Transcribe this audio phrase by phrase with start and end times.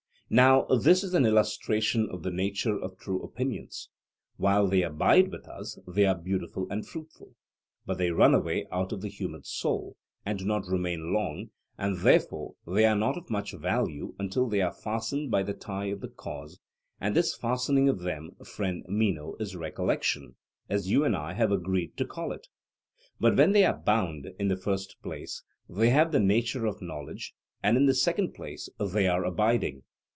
[0.33, 3.89] Now this is an illustration of the nature of true opinions:
[4.37, 7.33] while they abide with us they are beautiful and fruitful,
[7.85, 11.97] but they run away out of the human soul, and do not remain long, and
[11.97, 15.99] therefore they are not of much value until they are fastened by the tie of
[15.99, 16.61] the cause;
[17.01, 20.37] and this fastening of them, friend Meno, is recollection,
[20.69, 22.47] as you and I have agreed to call it.
[23.19, 27.33] But when they are bound, in the first place, they have the nature of knowledge;
[27.61, 29.83] and, in the second place, they are abiding.